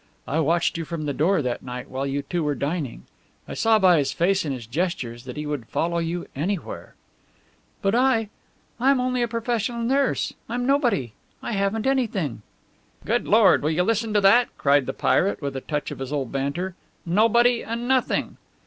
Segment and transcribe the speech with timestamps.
[0.27, 3.03] I watched you from the door that night while you two were dining.
[3.47, 6.95] I saw by his face and his gestures that he would follow you anywhere."
[7.83, 8.29] "But I
[8.79, 10.33] I am only a professional nurse.
[10.49, 11.13] I'm nobody!
[11.43, 12.41] I haven't anything!"
[13.05, 16.11] "Good Lord, will you listen to that?" cried the pirate, with a touch of his
[16.11, 16.73] old banter.
[17.05, 18.37] "Nobody and nothing?"